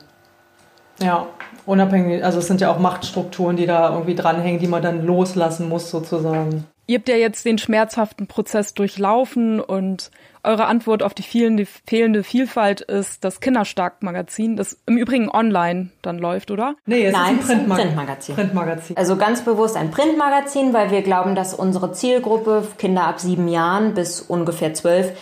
Ja, 1.02 1.28
unabhängig, 1.66 2.26
also 2.26 2.40
es 2.40 2.48
sind 2.48 2.60
ja 2.60 2.74
auch 2.74 2.80
Machtstrukturen, 2.80 3.56
die 3.56 3.68
da 3.68 3.94
irgendwie 3.94 4.16
dranhängen, 4.16 4.60
die 4.60 4.68
man 4.68 4.82
dann 4.82 5.06
loslassen 5.06 5.70
muss 5.70 5.90
sozusagen. 5.90 6.66
Ihr 6.88 6.98
habt 6.98 7.08
ja 7.08 7.16
jetzt 7.16 7.46
den 7.46 7.58
schmerzhaften 7.58 8.28
Prozess 8.28 8.74
durchlaufen 8.74 9.62
und 9.62 10.12
eure 10.44 10.66
Antwort 10.66 11.04
auf 11.04 11.14
die 11.14 11.24
fehlende, 11.24 11.66
fehlende 11.66 12.24
Vielfalt 12.24 12.82
ist 12.82 13.24
das 13.24 13.40
Kinderstark-Magazin, 13.40 14.56
das 14.56 14.78
im 14.86 14.98
Übrigen 14.98 15.30
online 15.30 15.90
dann 16.02 16.18
läuft, 16.18 16.52
oder? 16.52 16.76
Nee, 16.86 17.06
es 17.06 17.14
Nein, 17.14 17.40
ist 17.40 17.50
ein, 17.50 17.58
Printmag 17.58 17.78
Printmagazin. 17.78 18.36
Printmagazin. 18.36 18.98
Also 18.98 19.18
ganz 19.18 19.44
bewusst 19.44 19.76
ein 19.76 19.92
Printmagazin, 19.92 20.74
weil 20.74 20.92
wir 20.92 21.02
glauben, 21.02 21.36
dass 21.36 21.54
unsere 21.54 21.92
Zielgruppe, 21.92 22.68
Kinder 22.78 23.04
ab 23.04 23.20
sieben 23.20 23.48
Jahren 23.48 23.94
bis 23.94 24.22
ungefähr 24.22 24.74
zwölf, 24.74 25.14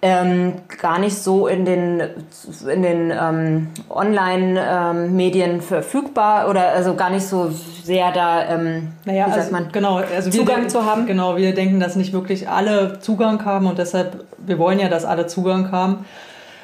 ähm, 0.00 0.54
gar 0.80 1.00
nicht 1.00 1.16
so 1.16 1.48
in 1.48 1.64
den, 1.64 2.00
in 2.72 2.82
den 2.82 3.10
ähm, 3.10 3.68
Online-Medien 3.90 5.50
ähm, 5.54 5.60
verfügbar 5.60 6.48
oder 6.48 6.68
also 6.68 6.94
gar 6.94 7.10
nicht 7.10 7.26
so 7.26 7.50
sehr 7.82 8.12
da, 8.12 8.44
ähm, 8.48 8.92
naja, 9.04 9.26
wie 9.26 9.30
sagt 9.30 9.40
also, 9.40 9.52
man, 9.52 9.72
genau, 9.72 9.96
also 9.96 10.30
Zugang 10.30 10.56
denken, 10.56 10.70
zu 10.70 10.84
haben. 10.84 11.06
Genau, 11.06 11.36
wir 11.36 11.52
denken, 11.52 11.80
dass 11.80 11.96
nicht 11.96 12.12
wirklich 12.12 12.48
alle 12.48 13.00
Zugang 13.00 13.44
haben 13.44 13.66
und 13.66 13.78
deshalb, 13.78 14.24
wir 14.38 14.58
wollen 14.58 14.78
ja, 14.78 14.88
dass 14.88 15.04
alle 15.04 15.26
Zugang 15.26 15.72
haben. 15.72 16.04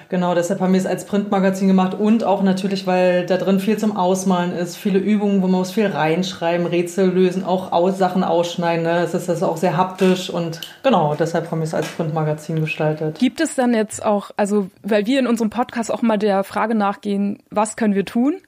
Genau, 0.08 0.34
deshalb 0.34 0.60
haben 0.60 0.72
wir 0.72 0.80
es 0.80 0.86
als 0.86 1.06
Printmagazin 1.06 1.68
gemacht 1.68 1.94
und 1.94 2.24
auch 2.24 2.42
natürlich, 2.42 2.86
weil 2.86 3.26
da 3.26 3.36
drin 3.36 3.60
viel 3.60 3.76
zum 3.76 3.96
Ausmalen 3.96 4.52
ist, 4.52 4.76
viele 4.76 4.98
Übungen, 4.98 5.42
wo 5.42 5.46
man 5.46 5.60
muss 5.60 5.72
viel 5.72 5.86
reinschreiben, 5.86 6.66
Rätsel 6.66 7.10
lösen, 7.10 7.44
auch 7.44 7.72
aus 7.72 7.98
Sachen 7.98 8.24
ausschneiden. 8.24 8.84
Ne? 8.84 9.00
Es 9.00 9.14
ist 9.14 9.28
das 9.28 9.42
auch 9.42 9.56
sehr 9.56 9.76
haptisch 9.76 10.30
und 10.30 10.60
genau, 10.82 11.14
deshalb 11.14 11.50
haben 11.50 11.60
wir 11.60 11.64
es 11.64 11.74
als 11.74 11.88
Printmagazin 11.88 12.60
gestaltet. 12.60 13.18
Gibt 13.18 13.40
es 13.40 13.54
dann 13.54 13.74
jetzt 13.74 14.04
auch, 14.04 14.30
also 14.36 14.68
weil 14.82 15.06
wir 15.06 15.18
in 15.18 15.26
unserem 15.26 15.50
Podcast 15.50 15.92
auch 15.92 16.02
mal 16.02 16.18
der 16.18 16.44
Frage 16.44 16.74
nachgehen, 16.74 17.38
was 17.50 17.76
können 17.76 17.94
wir 17.94 18.04
tun? 18.04 18.40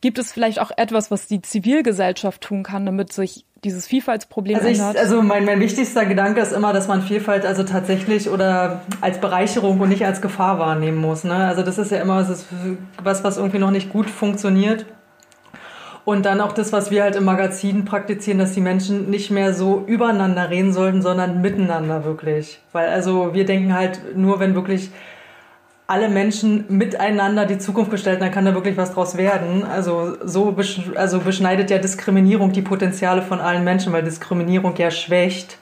Gibt 0.00 0.18
es 0.18 0.32
vielleicht 0.32 0.60
auch 0.60 0.70
etwas, 0.76 1.10
was 1.10 1.26
die 1.26 1.42
Zivilgesellschaft 1.42 2.40
tun 2.42 2.62
kann, 2.62 2.86
damit 2.86 3.12
sich 3.12 3.44
dieses 3.64 3.86
Vielfaltsproblem 3.86 4.56
also 4.56 4.68
ich, 4.68 4.80
Also 4.80 5.22
mein, 5.22 5.44
mein 5.44 5.60
wichtigster 5.60 6.06
Gedanke 6.06 6.40
ist 6.40 6.52
immer, 6.52 6.72
dass 6.72 6.88
man 6.88 7.02
Vielfalt 7.02 7.44
also 7.44 7.62
tatsächlich 7.62 8.30
oder 8.30 8.82
als 9.00 9.18
Bereicherung 9.18 9.78
und 9.80 9.90
nicht 9.90 10.04
als 10.06 10.22
Gefahr 10.22 10.58
wahrnehmen 10.58 10.98
muss. 10.98 11.24
Ne? 11.24 11.34
Also 11.34 11.62
das 11.62 11.78
ist 11.78 11.90
ja 11.90 12.00
immer 12.00 12.20
ist 12.20 12.46
was, 13.02 13.22
was 13.22 13.36
irgendwie 13.36 13.58
noch 13.58 13.70
nicht 13.70 13.90
gut 13.90 14.08
funktioniert. 14.08 14.86
Und 16.06 16.24
dann 16.24 16.40
auch 16.40 16.52
das, 16.52 16.72
was 16.72 16.90
wir 16.90 17.02
halt 17.02 17.14
im 17.14 17.24
Magazin 17.24 17.84
praktizieren, 17.84 18.38
dass 18.38 18.54
die 18.54 18.62
Menschen 18.62 19.10
nicht 19.10 19.30
mehr 19.30 19.52
so 19.52 19.84
übereinander 19.86 20.48
reden 20.48 20.72
sollten, 20.72 21.02
sondern 21.02 21.42
miteinander 21.42 22.04
wirklich. 22.04 22.60
Weil 22.72 22.88
also 22.88 23.34
wir 23.34 23.44
denken 23.44 23.74
halt 23.74 24.16
nur, 24.16 24.40
wenn 24.40 24.54
wirklich 24.54 24.90
alle 25.90 26.08
Menschen 26.08 26.66
miteinander 26.68 27.46
die 27.46 27.58
Zukunft 27.58 27.90
gestalten, 27.90 28.20
dann 28.20 28.30
kann 28.30 28.44
da 28.44 28.54
wirklich 28.54 28.76
was 28.76 28.94
draus 28.94 29.16
werden. 29.16 29.64
Also 29.64 30.16
so 30.24 30.52
besch 30.52 30.82
also 30.94 31.18
beschneidet 31.18 31.68
ja 31.68 31.78
Diskriminierung 31.78 32.52
die 32.52 32.62
Potenziale 32.62 33.22
von 33.22 33.40
allen 33.40 33.64
Menschen, 33.64 33.92
weil 33.92 34.04
Diskriminierung 34.04 34.76
ja 34.76 34.92
schwächt. 34.92 35.58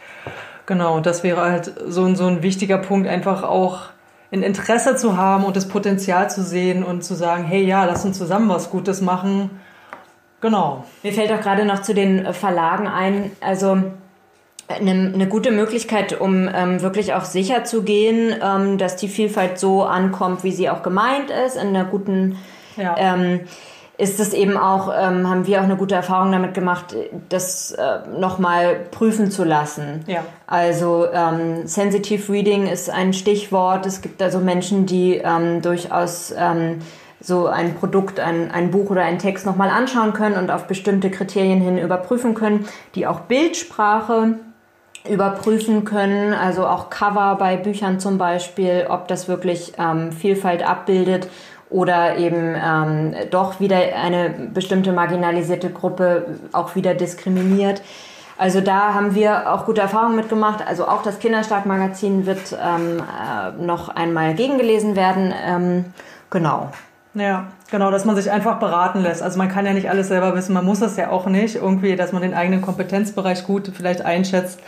Genau, 0.67 1.01
das 1.01 1.25
wäre 1.25 1.41
halt 1.51 1.73
so 1.87 2.05
ein, 2.05 2.15
so 2.15 2.27
ein 2.27 2.43
wichtiger 2.43 2.77
Punkt, 2.77 3.09
einfach 3.09 3.43
auch 3.43 3.85
ein 4.31 4.43
Interesse 4.43 4.97
zu 4.97 5.17
haben 5.17 5.45
und 5.45 5.57
das 5.57 5.67
Potenzial 5.67 6.29
zu 6.29 6.43
sehen 6.43 6.85
und 6.85 7.03
zu 7.03 7.15
sagen, 7.15 7.45
hey 7.45 7.65
ja, 7.65 7.87
lass 7.87 8.05
uns 8.05 8.19
zusammen 8.19 8.51
was 8.51 8.69
Gutes 8.69 9.01
machen. 9.01 9.49
Genau. 10.43 10.85
Mir 11.03 11.15
fällt 11.15 11.33
auch 11.33 11.41
gerade 11.41 11.65
noch 11.65 11.81
zu 11.81 11.95
den 11.95 12.35
Verlagen 12.35 12.87
ein, 12.87 13.31
also 13.41 13.83
eine, 14.69 15.13
eine 15.15 15.27
gute 15.27 15.51
Möglichkeit, 15.51 16.21
um 16.21 16.49
ähm, 16.55 16.83
wirklich 16.83 17.15
auch 17.15 17.25
sicher 17.25 17.65
zu 17.65 17.83
gehen, 17.83 18.35
ähm, 18.43 18.79
dass 18.79 18.97
die 18.97 19.09
Vielfalt 19.09 19.59
so 19.59 19.83
ankommt, 19.83 20.45
wie 20.45 20.53
sie 20.53 20.69
auch 20.69 20.83
gemeint 20.83 21.31
ist, 21.47 21.57
in 21.57 21.69
einer 21.69 21.85
guten, 21.85 22.37
ja. 22.77 22.95
ähm, 22.99 23.41
ist 23.97 24.21
es 24.21 24.33
eben 24.33 24.57
auch, 24.57 24.93
ähm, 24.95 25.29
haben 25.29 25.47
wir 25.47 25.59
auch 25.59 25.65
eine 25.65 25.77
gute 25.77 25.95
Erfahrung 25.95 26.31
damit 26.31 26.55
gemacht, 26.55 26.95
das 27.29 27.73
äh, 27.73 27.99
nochmal 28.17 28.77
prüfen 28.91 29.31
zu 29.31 29.43
lassen. 29.43 30.05
Ja. 30.07 30.25
Also 30.47 31.07
ähm, 31.13 31.67
Sensitive 31.67 32.33
Reading 32.33 32.69
ist 32.69 32.91
ein 32.91 33.13
Stichwort. 33.13 33.87
Es 33.87 34.01
gibt 34.01 34.23
also 34.23 34.39
Menschen, 34.39 34.87
die 34.87 35.17
ähm, 35.17 35.63
durchaus 35.63 36.33
ähm, 36.39 36.79
so 37.21 37.47
ein 37.47 37.75
Produkt, 37.75 38.21
ein, 38.21 38.53
ein 38.53 38.71
Buch 38.71 38.91
oder 38.91 39.03
einen 39.03 39.19
Text 39.19 39.47
nochmal 39.47 39.71
anschauen 39.71 40.13
können 40.13 40.37
und 40.37 40.53
auf 40.53 40.69
bestimmte 40.69 41.11
Kriterien 41.11 41.61
hin 41.61 41.79
überprüfen 41.79 42.35
können, 42.35 42.67
die 42.95 43.09
auch 43.09 43.21
Bildsprache 43.21 44.37
überprüfen 45.09 45.85
können, 45.85 46.33
also 46.33 46.67
auch 46.67 46.91
Cover 46.91 47.37
bei 47.39 47.57
Büchern 47.57 48.01
zum 48.01 48.19
Beispiel, 48.19 48.87
ob 48.89 49.09
das 49.09 49.29
wirklich 49.29 49.73
ähm, 49.79 50.13
Vielfalt 50.13 50.69
abbildet 50.69 51.29
oder 51.71 52.17
eben 52.17 52.55
ähm, 52.57 53.15
doch 53.31 53.61
wieder 53.61 53.77
eine 53.77 54.31
bestimmte 54.53 54.93
marginalisierte 54.93 55.71
Gruppe 55.71 56.27
auch 56.53 56.75
wieder 56.75 56.95
diskriminiert. 56.95 57.83
Also 58.39 58.61
da 58.61 58.95
haben 58.95 59.15
wir 59.17 59.53
auch 59.53 59.67
gute 59.67 59.81
Erfahrungen 59.81 60.15
mitgemacht. 60.15 60.65
Also 60.67 60.87
auch 60.87 61.03
das 61.03 61.19
Kinderstark-Magazin 61.19 62.25
wird 62.25 62.53
ähm, 62.53 63.01
äh, 63.01 63.63
noch 63.63 63.89
einmal 63.89 64.35
gegengelesen 64.35 64.95
werden. 64.95 65.35
Ähm, 65.45 65.85
genau. 66.31 66.71
Ja, 67.15 67.49
genau, 67.71 67.91
dass 67.91 68.05
man 68.05 68.15
sich 68.15 68.31
einfach 68.31 68.61
beraten 68.61 69.03
lässt. 69.03 69.23
Also 69.23 69.39
man 69.39 69.49
kann 69.49 69.67
ja 69.67 69.73
nicht 69.73 69.91
alles 69.91 70.09
selber 70.09 70.37
wissen, 70.37 70.53
man 70.53 70.65
muss 70.65 70.81
es 70.83 70.97
ja 70.97 71.11
auch 71.11 71.27
nicht. 71.27 71.57
Irgendwie, 71.57 71.97
dass 71.97 72.13
man 72.13 72.23
den 72.23 72.33
eigenen 72.33 72.63
Kompetenzbereich 72.63 73.45
gut 73.45 73.73
vielleicht 73.75 74.03
einschätzt 74.03 74.61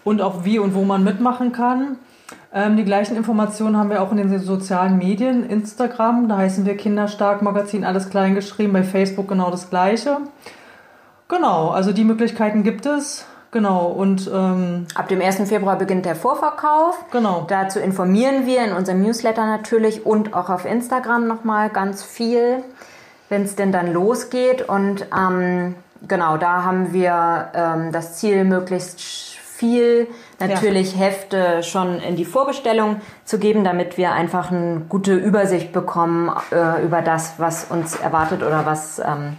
und 0.03 0.21
auch 0.21 0.45
wie 0.45 0.59
und 0.59 0.75
wo 0.75 0.83
man 0.83 1.05
mitmachen 1.05 1.53
kann. 1.53 1.99
Ähm, 2.53 2.77
die 2.77 2.85
gleichen 2.85 3.17
Informationen 3.17 3.77
haben 3.77 3.91
wir 3.91 4.03
auch 4.03 4.11
in 4.11 4.17
den 4.17 4.39
sozialen 4.41 4.99
Medien, 4.99 5.49
Instagram, 5.49 6.29
da 6.29 6.39
heißen 6.39 6.67
wir 6.67 6.77
Kinderstark 6.77 7.43
Magazin, 7.43 7.85
alles 7.85 8.11
klein 8.11 8.35
geschrieben, 8.35 8.73
bei 8.73 8.83
Facebook 8.83 9.29
genau 9.29 9.51
das 9.51 9.71
gleiche. 9.71 10.19
Genau, 11.29 11.69
also 11.71 11.93
die 11.93 12.05
Möglichkeiten 12.05 12.65
gibt 12.65 12.87
es. 12.87 13.25
Genau, 13.53 13.87
und 13.87 14.31
ähm, 14.33 14.87
ab 14.95 15.09
dem 15.09 15.21
1. 15.21 15.49
Februar 15.49 15.77
beginnt 15.77 16.07
der 16.07 16.15
Vorverkauf. 16.15 17.05
Genau. 17.11 17.47
Dazu 17.49 17.81
informieren 17.81 18.47
wir 18.47 18.65
in 18.65 18.73
unserem 18.73 19.03
Newsletter 19.03 19.45
natürlich 19.45 20.07
und 20.07 20.35
auch 20.35 20.51
auf 20.51 20.65
Instagram 20.65 21.27
nochmal 21.27 21.69
ganz 21.69 22.05
viel, 22.05 22.63
wenn 23.29 23.43
es 23.43 23.57
denn 23.57 23.73
dann 23.73 23.93
losgeht. 23.93 24.69
Und 24.69 25.07
ähm, 25.17 25.75
genau, 26.07 26.37
da 26.37 26.63
haben 26.63 26.93
wir 26.93 27.49
ähm, 27.55 27.91
das 27.91 28.19
Ziel, 28.19 28.45
möglichst 28.45 29.01
viel 29.01 30.07
natürlich 30.41 30.93
ja. 30.95 31.01
Hefte 31.01 31.63
schon 31.63 32.01
in 32.01 32.17
die 32.17 32.25
Vorbestellung 32.25 32.97
zu 33.25 33.39
geben, 33.39 33.65
damit 33.65 33.97
wir 33.97 34.13
einfach 34.13 34.51
eine 34.51 34.83
gute 34.89 35.15
Übersicht 35.15 35.73
bekommen 35.73 36.31
äh, 36.51 36.85
über 36.85 37.03
das, 37.03 37.35
was 37.39 37.65
uns 37.65 37.97
erwartet 37.97 38.43
oder 38.43 38.67
was, 38.67 38.99
ähm, 38.99 39.37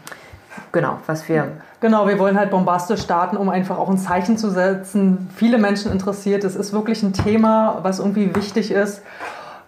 genau, 0.72 0.98
was 1.08 1.28
wir. 1.28 1.48
Genau, 1.80 2.08
wir 2.08 2.20
wollen 2.20 2.38
halt 2.38 2.52
bombastisch 2.52 3.02
starten, 3.02 3.38
um 3.38 3.50
einfach 3.50 3.78
auch 3.78 3.90
ein 3.90 3.98
Zeichen 3.98 4.38
zu 4.38 4.52
setzen. 4.52 5.30
Viele 5.36 5.58
Menschen 5.58 5.92
interessiert. 5.92 6.44
Es 6.44 6.56
ist 6.56 6.74
wirklich 6.74 7.02
ein 7.02 7.14
Thema, 7.14 7.80
was 7.82 8.00
irgendwie 8.00 8.36
wichtig 8.36 8.72
ist. 8.72 9.02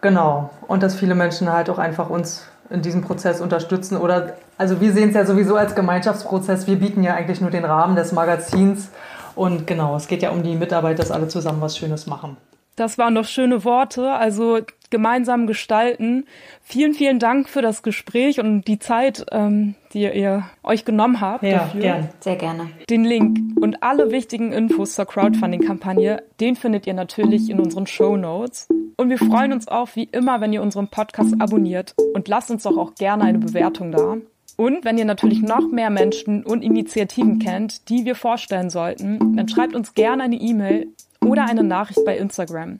Genau. 0.01 0.51
Und 0.67 0.83
dass 0.83 0.95
viele 0.95 1.15
Menschen 1.15 1.51
halt 1.51 1.69
auch 1.69 1.79
einfach 1.79 2.09
uns 2.09 2.45
in 2.69 2.81
diesem 2.81 3.01
Prozess 3.01 3.41
unterstützen 3.41 3.97
oder 3.97 4.33
also 4.57 4.79
wir 4.79 4.93
sehen 4.93 5.09
es 5.09 5.15
ja 5.15 5.25
sowieso 5.25 5.55
als 5.55 5.75
Gemeinschaftsprozess. 5.75 6.67
Wir 6.67 6.77
bieten 6.77 7.03
ja 7.03 7.13
eigentlich 7.13 7.41
nur 7.41 7.49
den 7.51 7.65
Rahmen 7.65 7.95
des 7.95 8.11
Magazins 8.11 8.89
und 9.35 9.67
genau, 9.67 9.95
es 9.95 10.07
geht 10.07 10.21
ja 10.21 10.31
um 10.31 10.43
die 10.43 10.55
Mitarbeit, 10.55 10.99
dass 10.99 11.11
alle 11.11 11.27
zusammen 11.27 11.61
was 11.61 11.77
Schönes 11.77 12.07
machen. 12.07 12.37
Das 12.75 12.97
waren 12.97 13.13
doch 13.13 13.25
schöne 13.25 13.63
Worte. 13.65 14.11
Also 14.11 14.59
gemeinsam 14.89 15.47
gestalten. 15.47 16.25
Vielen, 16.61 16.93
vielen 16.93 17.17
Dank 17.17 17.49
für 17.49 17.61
das 17.61 17.81
Gespräch 17.81 18.39
und 18.39 18.67
die 18.67 18.77
Zeit, 18.77 19.25
ähm, 19.31 19.75
die 19.93 20.03
ihr 20.03 20.45
euch 20.63 20.85
genommen 20.85 21.19
habt. 21.19 21.43
Ja, 21.43 21.59
dafür. 21.59 21.81
Gern. 21.81 22.09
Sehr 22.19 22.35
gerne. 22.35 22.69
Den 22.89 23.03
Link 23.03 23.39
und 23.59 23.81
alle 23.81 24.11
wichtigen 24.11 24.51
Infos 24.51 24.93
zur 24.93 25.05
Crowdfunding-Kampagne, 25.05 26.21
den 26.39 26.55
findet 26.55 26.85
ihr 26.85 26.93
natürlich 26.93 27.49
in 27.49 27.59
unseren 27.59 27.87
Show 27.87 28.17
Notes. 28.17 28.67
Und 28.95 29.09
wir 29.09 29.17
freuen 29.17 29.51
uns 29.51 29.67
auch 29.67 29.89
wie 29.95 30.03
immer, 30.03 30.41
wenn 30.41 30.53
ihr 30.53 30.61
unseren 30.61 30.87
Podcast 30.87 31.33
abonniert 31.39 31.95
und 32.13 32.27
lasst 32.27 32.51
uns 32.51 32.63
doch 32.63 32.77
auch 32.77 32.93
gerne 32.93 33.23
eine 33.23 33.39
Bewertung 33.39 33.91
da. 33.91 34.17
Und 34.55 34.85
wenn 34.85 34.97
ihr 34.97 35.05
natürlich 35.05 35.41
noch 35.41 35.71
mehr 35.71 35.89
Menschen 35.89 36.43
und 36.43 36.63
Initiativen 36.63 37.39
kennt, 37.39 37.89
die 37.89 38.05
wir 38.05 38.15
vorstellen 38.15 38.69
sollten, 38.69 39.35
dann 39.35 39.47
schreibt 39.47 39.75
uns 39.75 39.93
gerne 39.93 40.23
eine 40.23 40.35
E-Mail 40.35 40.87
oder 41.21 41.45
eine 41.45 41.63
Nachricht 41.63 42.03
bei 42.05 42.17
Instagram. 42.17 42.79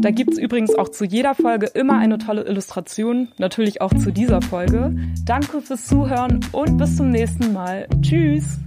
Da 0.00 0.10
gibt's 0.10 0.38
übrigens 0.38 0.74
auch 0.74 0.88
zu 0.88 1.04
jeder 1.04 1.34
Folge 1.34 1.66
immer 1.66 1.98
eine 1.98 2.18
tolle 2.18 2.46
Illustration, 2.46 3.28
natürlich 3.38 3.80
auch 3.82 3.92
zu 3.94 4.10
dieser 4.10 4.40
Folge. 4.40 4.96
Danke 5.24 5.60
fürs 5.60 5.86
Zuhören 5.86 6.40
und 6.52 6.78
bis 6.78 6.96
zum 6.96 7.10
nächsten 7.10 7.52
Mal. 7.52 7.86
Tschüss! 8.00 8.58